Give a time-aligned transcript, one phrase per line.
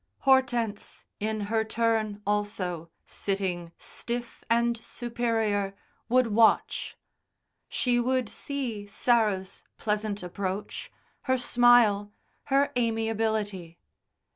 [0.21, 5.75] Hortense, in her turn also, sitting, stiff and superior,
[6.09, 6.97] would watch.
[7.69, 10.91] She would see Sarah's pleasant approach,
[11.29, 12.11] her smile,
[12.45, 13.77] her amiability.